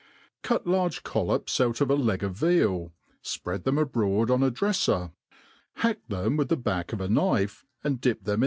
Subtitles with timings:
[0.41, 2.91] CUT large collops out of a leg of veal,
[3.23, 5.11] fpread them abroad on a drefler,
[5.75, 8.39] hack them with the back of a knife, and dip them in.